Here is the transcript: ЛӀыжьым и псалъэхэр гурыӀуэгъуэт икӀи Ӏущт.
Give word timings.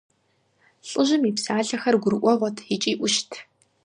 ЛӀыжьым 0.89 1.23
и 1.29 1.31
псалъэхэр 1.35 1.95
гурыӀуэгъуэт 2.01 2.57
икӀи 2.73 2.93
Ӏущт. 2.99 3.31